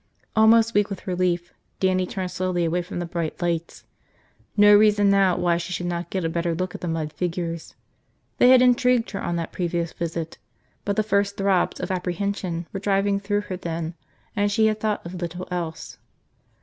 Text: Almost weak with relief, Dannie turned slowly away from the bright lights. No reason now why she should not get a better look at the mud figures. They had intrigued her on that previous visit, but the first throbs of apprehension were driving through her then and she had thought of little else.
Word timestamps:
Almost 0.35 0.73
weak 0.73 0.89
with 0.89 1.05
relief, 1.05 1.53
Dannie 1.79 2.07
turned 2.07 2.31
slowly 2.31 2.65
away 2.65 2.81
from 2.81 2.97
the 2.97 3.05
bright 3.05 3.39
lights. 3.39 3.83
No 4.57 4.75
reason 4.75 5.11
now 5.11 5.37
why 5.37 5.57
she 5.57 5.73
should 5.73 5.85
not 5.85 6.09
get 6.09 6.25
a 6.25 6.27
better 6.29 6.55
look 6.55 6.73
at 6.73 6.81
the 6.81 6.87
mud 6.87 7.13
figures. 7.13 7.75
They 8.39 8.49
had 8.49 8.63
intrigued 8.63 9.11
her 9.11 9.21
on 9.21 9.35
that 9.35 9.51
previous 9.51 9.93
visit, 9.93 10.39
but 10.85 10.95
the 10.95 11.03
first 11.03 11.37
throbs 11.37 11.79
of 11.79 11.91
apprehension 11.91 12.65
were 12.73 12.79
driving 12.79 13.19
through 13.19 13.41
her 13.41 13.57
then 13.57 13.93
and 14.35 14.51
she 14.51 14.65
had 14.65 14.79
thought 14.79 15.05
of 15.05 15.13
little 15.21 15.47
else. 15.51 15.99